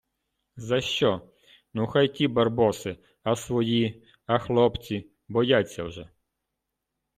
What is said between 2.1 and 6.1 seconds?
ті барбоси, а свої, а хлопці? Бояться вже.